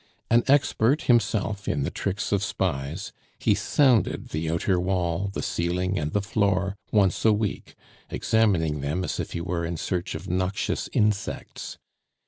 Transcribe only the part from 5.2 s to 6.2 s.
the ceiling, and